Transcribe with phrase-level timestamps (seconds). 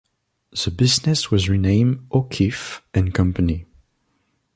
[0.65, 3.67] The business was renamed O'Keefe and Company.